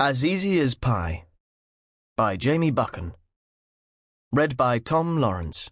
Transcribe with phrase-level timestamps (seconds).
[0.00, 1.24] As Easy as Pie
[2.16, 3.14] by Jamie Buchan.
[4.30, 5.70] Read by Tom Lawrence.